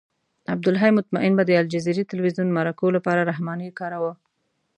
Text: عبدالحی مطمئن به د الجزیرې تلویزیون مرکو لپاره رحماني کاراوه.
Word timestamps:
عبدالحی 0.53 0.91
مطمئن 0.97 1.31
به 1.37 1.43
د 1.45 1.51
الجزیرې 1.61 2.03
تلویزیون 2.11 2.49
مرکو 2.57 2.87
لپاره 2.95 3.27
رحماني 3.31 3.69
کاراوه. 3.79 4.13